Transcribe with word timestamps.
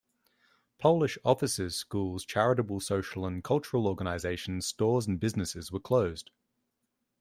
Polish 0.79 1.19
offices, 1.23 1.75
schools, 1.75 2.25
charitable 2.25 2.79
social 2.79 3.23
and 3.23 3.43
cultural 3.43 3.85
organizations, 3.87 4.65
stores 4.65 5.05
and 5.05 5.19
businesses 5.19 5.71
were 5.71 5.79
closed. 5.79 6.31